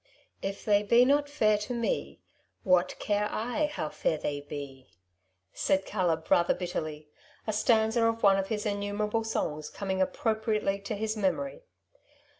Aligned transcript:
"If 0.51 0.65
they 0.65 0.81
be 0.81 1.05
not 1.05 1.29
fair 1.29 1.59
to 1.59 1.75
me, 1.75 2.21
What 2.63 2.97
care 2.97 3.29
I 3.31 3.67
how 3.67 3.89
fair 3.89 4.17
they 4.17 4.39
be?— 4.41 4.95
said 5.53 5.85
Caleb, 5.85 6.25
rather 6.31 6.55
bitterly, 6.55 7.07
a 7.45 7.53
stanza 7.53 8.03
of 8.07 8.23
one 8.23 8.39
of 8.39 8.47
his 8.47 8.65
innumerable 8.65 9.23
songs 9.23 9.69
coming 9.69 10.01
appropriately 10.01 10.79
to 10.79 10.95
his 10.95 11.15
memory. 11.15 11.61